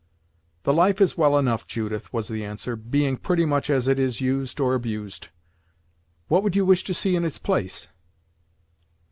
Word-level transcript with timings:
"The 0.63 0.73
life 0.73 0.99
is 0.99 1.15
well 1.15 1.37
enough, 1.37 1.67
Judith," 1.67 2.11
was 2.11 2.27
the 2.27 2.43
answer, 2.43 2.75
"being 2.75 3.17
pretty 3.17 3.45
much 3.45 3.69
as 3.69 3.87
it 3.87 3.99
is 3.99 4.19
used 4.19 4.59
or 4.59 4.73
abused. 4.73 5.27
What 6.27 6.41
would 6.41 6.55
you 6.55 6.65
wish 6.65 6.83
to 6.85 6.93
see 6.95 7.15
in 7.15 7.23
its 7.23 7.37
place?" 7.37 7.87